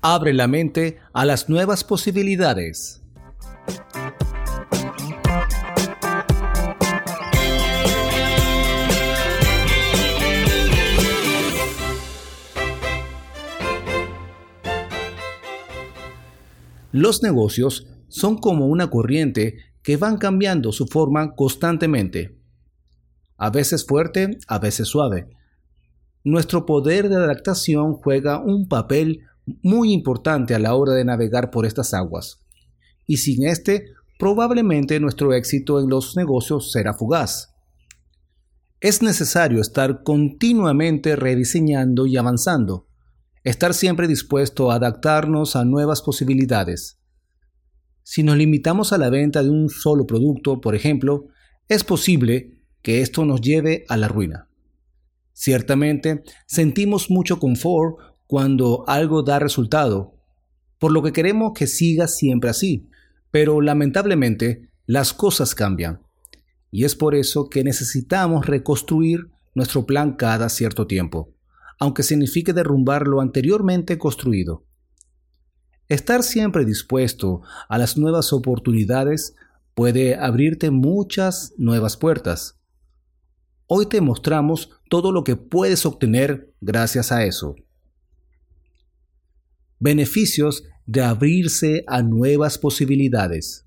Abre 0.00 0.32
la 0.32 0.46
mente 0.46 0.98
a 1.12 1.24
las 1.24 1.48
nuevas 1.48 1.84
posibilidades. 1.84 3.02
Los 16.92 17.22
negocios 17.22 17.86
son 18.08 18.38
como 18.38 18.66
una 18.68 18.88
corriente 18.88 19.58
que 19.82 19.96
van 19.96 20.16
cambiando 20.16 20.72
su 20.72 20.86
forma 20.86 21.34
constantemente. 21.34 22.38
A 23.36 23.50
veces 23.50 23.84
fuerte, 23.84 24.38
a 24.48 24.58
veces 24.58 24.88
suave. 24.88 25.28
Nuestro 26.24 26.64
poder 26.64 27.08
de 27.08 27.16
adaptación 27.16 27.94
juega 27.94 28.40
un 28.40 28.66
papel 28.66 29.26
muy 29.62 29.92
importante 29.92 30.54
a 30.54 30.58
la 30.58 30.74
hora 30.74 30.92
de 30.92 31.04
navegar 31.04 31.50
por 31.50 31.66
estas 31.66 31.94
aguas. 31.94 32.42
Y 33.06 33.18
sin 33.18 33.46
este, 33.46 33.92
probablemente 34.18 34.98
nuestro 35.00 35.32
éxito 35.32 35.80
en 35.80 35.88
los 35.88 36.16
negocios 36.16 36.72
será 36.72 36.94
fugaz. 36.94 37.54
Es 38.80 39.02
necesario 39.02 39.60
estar 39.60 40.02
continuamente 40.02 41.16
rediseñando 41.16 42.06
y 42.06 42.16
avanzando, 42.16 42.88
estar 43.44 43.72
siempre 43.74 44.06
dispuesto 44.08 44.70
a 44.70 44.74
adaptarnos 44.74 45.56
a 45.56 45.64
nuevas 45.64 46.02
posibilidades. 46.02 46.98
Si 48.02 48.22
nos 48.22 48.36
limitamos 48.36 48.92
a 48.92 48.98
la 48.98 49.10
venta 49.10 49.42
de 49.42 49.50
un 49.50 49.68
solo 49.68 50.06
producto, 50.06 50.60
por 50.60 50.74
ejemplo, 50.74 51.26
es 51.68 51.84
posible 51.84 52.62
que 52.82 53.00
esto 53.00 53.24
nos 53.24 53.40
lleve 53.40 53.84
a 53.88 53.96
la 53.96 54.08
ruina. 54.08 54.48
Ciertamente, 55.32 56.22
sentimos 56.46 57.10
mucho 57.10 57.38
confort 57.38 57.98
cuando 58.26 58.84
algo 58.88 59.22
da 59.22 59.38
resultado, 59.38 60.14
por 60.78 60.92
lo 60.92 61.02
que 61.02 61.12
queremos 61.12 61.52
que 61.54 61.66
siga 61.66 62.08
siempre 62.08 62.50
así, 62.50 62.88
pero 63.30 63.60
lamentablemente 63.60 64.70
las 64.86 65.12
cosas 65.12 65.54
cambian. 65.54 66.00
Y 66.70 66.84
es 66.84 66.94
por 66.94 67.14
eso 67.14 67.48
que 67.48 67.64
necesitamos 67.64 68.46
reconstruir 68.46 69.30
nuestro 69.54 69.86
plan 69.86 70.16
cada 70.16 70.48
cierto 70.48 70.86
tiempo, 70.86 71.32
aunque 71.78 72.02
signifique 72.02 72.52
derrumbar 72.52 73.06
lo 73.06 73.20
anteriormente 73.20 73.98
construido. 73.98 74.64
Estar 75.88 76.22
siempre 76.22 76.64
dispuesto 76.64 77.42
a 77.68 77.78
las 77.78 77.96
nuevas 77.96 78.32
oportunidades 78.32 79.34
puede 79.74 80.16
abrirte 80.16 80.70
muchas 80.70 81.54
nuevas 81.58 81.96
puertas. 81.96 82.58
Hoy 83.66 83.86
te 83.86 84.00
mostramos 84.00 84.70
todo 84.88 85.12
lo 85.12 85.22
que 85.24 85.36
puedes 85.36 85.86
obtener 85.86 86.52
gracias 86.60 87.12
a 87.12 87.24
eso. 87.24 87.56
Beneficios 89.78 90.64
de 90.86 91.02
abrirse 91.02 91.84
a 91.86 92.02
nuevas 92.02 92.56
posibilidades. 92.56 93.66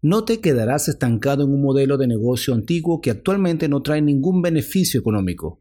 No 0.00 0.24
te 0.24 0.40
quedarás 0.40 0.88
estancado 0.88 1.44
en 1.44 1.52
un 1.52 1.60
modelo 1.60 1.98
de 1.98 2.06
negocio 2.06 2.54
antiguo 2.54 3.00
que 3.00 3.10
actualmente 3.10 3.68
no 3.68 3.82
trae 3.82 4.00
ningún 4.00 4.40
beneficio 4.40 5.00
económico. 5.00 5.60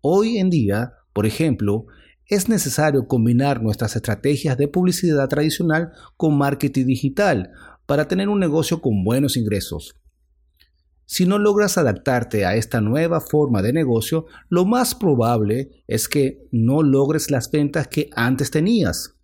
Hoy 0.00 0.38
en 0.38 0.50
día, 0.50 0.94
por 1.12 1.26
ejemplo, 1.26 1.86
es 2.26 2.48
necesario 2.48 3.06
combinar 3.06 3.62
nuestras 3.62 3.94
estrategias 3.94 4.56
de 4.56 4.66
publicidad 4.66 5.28
tradicional 5.28 5.92
con 6.16 6.36
marketing 6.36 6.86
digital 6.86 7.52
para 7.86 8.08
tener 8.08 8.28
un 8.28 8.40
negocio 8.40 8.80
con 8.80 9.04
buenos 9.04 9.36
ingresos. 9.36 9.94
Si 11.06 11.24
no 11.24 11.38
logras 11.38 11.78
adaptarte 11.78 12.44
a 12.44 12.56
esta 12.56 12.80
nueva 12.80 13.20
forma 13.20 13.62
de 13.62 13.72
negocio, 13.72 14.26
lo 14.48 14.64
más 14.64 14.96
probable 14.96 15.84
es 15.86 16.08
que 16.08 16.48
no 16.50 16.82
logres 16.82 17.30
las 17.30 17.50
ventas 17.50 17.86
que 17.86 18.10
antes 18.14 18.50
tenías. 18.50 19.14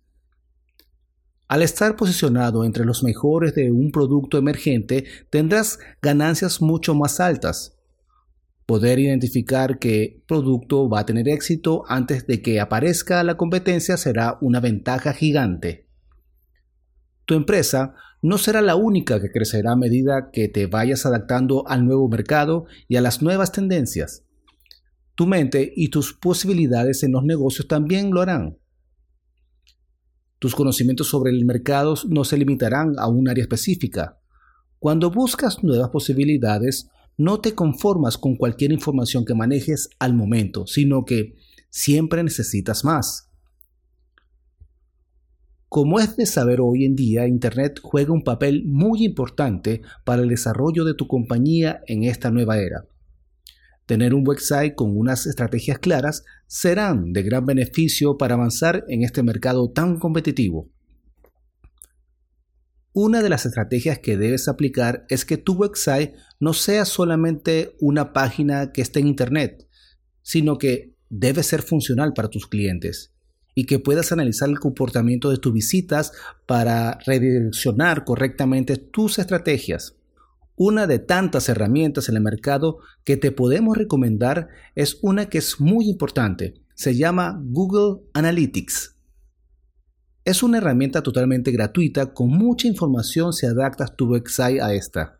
Al 1.49 1.61
estar 1.61 1.97
posicionado 1.97 2.63
entre 2.63 2.85
los 2.85 3.03
mejores 3.03 3.53
de 3.53 3.69
un 3.71 3.91
producto 3.91 4.37
emergente, 4.37 5.03
tendrás 5.29 5.77
ganancias 6.01 6.61
mucho 6.61 6.95
más 6.95 7.19
altas. 7.19 7.77
Poder 8.65 8.97
identificar 8.97 9.77
qué 9.77 10.23
producto 10.25 10.89
va 10.89 11.01
a 11.01 11.05
tener 11.05 11.27
éxito 11.27 11.83
antes 11.89 12.25
de 12.27 12.41
que 12.41 12.61
aparezca 12.61 13.21
la 13.25 13.35
competencia 13.35 13.97
será 13.97 14.37
una 14.39 14.61
ventaja 14.61 15.11
gigante. 15.11 15.89
Tu 17.25 17.35
empresa 17.35 17.93
no 18.23 18.37
será 18.37 18.61
la 18.61 18.77
única 18.77 19.21
que 19.21 19.29
crecerá 19.29 19.73
a 19.73 19.75
medida 19.75 20.29
que 20.31 20.47
te 20.47 20.65
vayas 20.65 21.05
adaptando 21.05 21.67
al 21.67 21.85
nuevo 21.85 22.07
mercado 22.07 22.65
y 22.87 22.95
a 22.95 23.01
las 23.01 23.21
nuevas 23.21 23.51
tendencias. 23.51 24.23
Tu 25.15 25.27
mente 25.27 25.73
y 25.75 25.89
tus 25.89 26.13
posibilidades 26.13 27.03
en 27.03 27.11
los 27.11 27.25
negocios 27.25 27.67
también 27.67 28.11
lo 28.11 28.21
harán. 28.21 28.57
Tus 30.39 30.55
conocimientos 30.55 31.09
sobre 31.09 31.31
el 31.31 31.43
mercado 31.43 31.95
no 32.07 32.23
se 32.23 32.37
limitarán 32.37 32.93
a 32.97 33.09
un 33.09 33.27
área 33.27 33.43
específica. 33.43 34.21
Cuando 34.79 35.11
buscas 35.11 35.61
nuevas 35.61 35.89
posibilidades, 35.89 36.87
no 37.17 37.41
te 37.41 37.53
conformas 37.53 38.17
con 38.17 38.37
cualquier 38.37 38.71
información 38.71 39.25
que 39.25 39.35
manejes 39.35 39.89
al 39.99 40.13
momento, 40.13 40.65
sino 40.65 41.03
que 41.03 41.35
siempre 41.69 42.23
necesitas 42.23 42.85
más. 42.85 43.32
Como 45.73 45.99
es 45.99 46.15
de 46.17 46.27
saber 46.27 46.61
hoy 46.61 46.85
en 46.85 46.95
día, 46.95 47.25
Internet 47.25 47.79
juega 47.81 48.13
un 48.13 48.23
papel 48.23 48.61
muy 48.63 49.03
importante 49.03 49.81
para 50.03 50.21
el 50.21 50.29
desarrollo 50.29 50.85
de 50.85 50.93
tu 50.93 51.07
compañía 51.07 51.81
en 51.87 52.03
esta 52.03 52.29
nueva 52.29 52.59
era. 52.59 52.85
Tener 53.87 54.13
un 54.13 54.23
website 54.23 54.75
con 54.75 54.95
unas 54.95 55.25
estrategias 55.25 55.79
claras 55.79 56.25
serán 56.45 57.11
de 57.11 57.23
gran 57.23 57.47
beneficio 57.47 58.19
para 58.19 58.35
avanzar 58.35 58.85
en 58.87 59.01
este 59.01 59.23
mercado 59.23 59.71
tan 59.71 59.97
competitivo. 59.97 60.69
Una 62.91 63.23
de 63.23 63.29
las 63.29 63.47
estrategias 63.47 63.97
que 63.97 64.15
debes 64.15 64.47
aplicar 64.47 65.07
es 65.09 65.25
que 65.25 65.37
tu 65.37 65.53
website 65.53 66.13
no 66.39 66.53
sea 66.53 66.85
solamente 66.85 67.75
una 67.79 68.13
página 68.13 68.71
que 68.73 68.83
esté 68.83 68.99
en 68.99 69.07
Internet, 69.07 69.67
sino 70.21 70.59
que 70.59 70.95
debe 71.09 71.41
ser 71.41 71.63
funcional 71.63 72.13
para 72.13 72.29
tus 72.29 72.45
clientes 72.45 73.12
y 73.55 73.65
que 73.65 73.79
puedas 73.79 74.11
analizar 74.11 74.49
el 74.49 74.59
comportamiento 74.59 75.29
de 75.29 75.37
tus 75.37 75.53
visitas 75.53 76.11
para 76.45 76.97
redireccionar 77.05 78.03
correctamente 78.05 78.77
tus 78.77 79.19
estrategias. 79.19 79.95
Una 80.55 80.85
de 80.85 80.99
tantas 80.99 81.49
herramientas 81.49 82.09
en 82.09 82.15
el 82.15 82.21
mercado 82.21 82.77
que 83.03 83.17
te 83.17 83.31
podemos 83.31 83.77
recomendar 83.77 84.49
es 84.75 84.99
una 85.01 85.27
que 85.27 85.39
es 85.39 85.59
muy 85.59 85.89
importante. 85.89 86.53
Se 86.75 86.95
llama 86.95 87.41
Google 87.43 88.03
Analytics. 88.13 88.95
Es 90.25 90.41
una 90.41 90.59
herramienta 90.59 91.01
totalmente 91.03 91.51
gratuita 91.51 92.13
con 92.13 92.29
mucha 92.29 92.67
información 92.67 93.33
si 93.33 93.45
adaptas 93.45 93.95
tu 93.95 94.05
website 94.05 94.61
a 94.61 94.73
esta. 94.73 95.19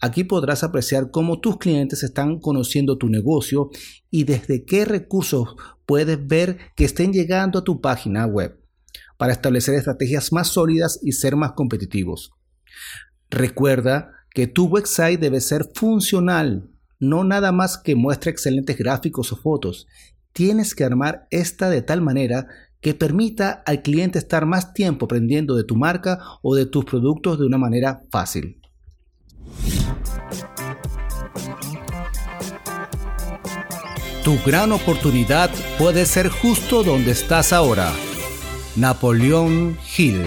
Aquí 0.00 0.24
podrás 0.24 0.64
apreciar 0.64 1.10
cómo 1.10 1.40
tus 1.40 1.58
clientes 1.58 2.02
están 2.02 2.40
conociendo 2.40 2.96
tu 2.96 3.08
negocio 3.08 3.68
y 4.10 4.24
desde 4.24 4.64
qué 4.64 4.86
recursos 4.86 5.56
puedes 5.84 6.26
ver 6.26 6.56
que 6.74 6.86
estén 6.86 7.12
llegando 7.12 7.58
a 7.58 7.64
tu 7.64 7.82
página 7.82 8.24
web 8.26 8.58
para 9.18 9.32
establecer 9.32 9.74
estrategias 9.74 10.32
más 10.32 10.48
sólidas 10.48 10.98
y 11.02 11.12
ser 11.12 11.36
más 11.36 11.52
competitivos. 11.52 12.32
Recuerda 13.28 14.12
que 14.32 14.46
tu 14.46 14.66
website 14.66 15.20
debe 15.20 15.42
ser 15.42 15.70
funcional, 15.74 16.70
no 16.98 17.22
nada 17.24 17.52
más 17.52 17.76
que 17.76 17.94
muestre 17.94 18.30
excelentes 18.30 18.78
gráficos 18.78 19.32
o 19.32 19.36
fotos. 19.36 19.86
Tienes 20.32 20.74
que 20.74 20.84
armar 20.84 21.26
esta 21.30 21.68
de 21.68 21.82
tal 21.82 22.00
manera 22.00 22.46
que 22.80 22.94
permita 22.94 23.62
al 23.66 23.82
cliente 23.82 24.18
estar 24.18 24.46
más 24.46 24.72
tiempo 24.72 25.04
aprendiendo 25.04 25.54
de 25.54 25.64
tu 25.64 25.76
marca 25.76 26.18
o 26.40 26.54
de 26.54 26.64
tus 26.64 26.86
productos 26.86 27.38
de 27.38 27.44
una 27.44 27.58
manera 27.58 28.02
fácil. 28.10 28.59
Tu 34.24 34.38
gran 34.44 34.72
oportunidad 34.72 35.50
puede 35.78 36.06
ser 36.06 36.28
justo 36.28 36.82
donde 36.82 37.12
estás 37.12 37.52
ahora. 37.52 37.92
Napoleón 38.76 39.78
Hill 39.96 40.24